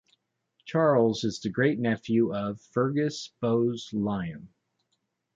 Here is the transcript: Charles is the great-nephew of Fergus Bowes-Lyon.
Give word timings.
Charles 0.65 1.23
is 1.23 1.39
the 1.41 1.49
great-nephew 1.49 2.33
of 2.33 2.59
Fergus 2.59 3.33
Bowes-Lyon. 3.39 4.49